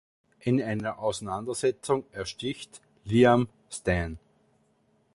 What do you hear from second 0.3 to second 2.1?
In einer Auseinandersetzung